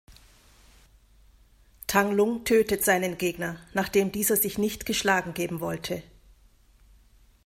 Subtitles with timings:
[1.85, 6.01] Tang Lung tötet seinen Gegner, nachdem dieser sich nicht geschlagen geben wollte.